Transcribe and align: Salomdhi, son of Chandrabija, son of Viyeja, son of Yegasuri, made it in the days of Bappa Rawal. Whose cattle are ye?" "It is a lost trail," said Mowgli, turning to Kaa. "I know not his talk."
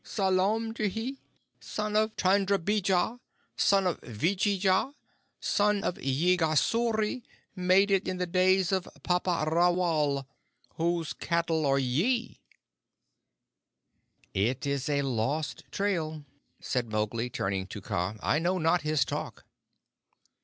Salomdhi, 0.03 1.19
son 1.59 1.95
of 1.95 2.15
Chandrabija, 2.15 3.19
son 3.55 3.85
of 3.85 4.01
Viyeja, 4.01 4.95
son 5.39 5.83
of 5.83 5.93
Yegasuri, 5.99 7.21
made 7.55 7.91
it 7.91 8.07
in 8.07 8.17
the 8.17 8.25
days 8.25 8.71
of 8.71 8.89
Bappa 9.03 9.45
Rawal. 9.47 10.25
Whose 10.77 11.13
cattle 11.13 11.67
are 11.67 11.77
ye?" 11.77 12.39
"It 14.33 14.65
is 14.65 14.89
a 14.89 15.03
lost 15.03 15.65
trail," 15.69 16.23
said 16.59 16.89
Mowgli, 16.89 17.29
turning 17.29 17.67
to 17.67 17.79
Kaa. 17.79 18.15
"I 18.23 18.39
know 18.39 18.57
not 18.57 18.81
his 18.81 19.05
talk." 19.05 19.45